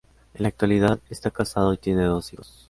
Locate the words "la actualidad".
0.41-0.99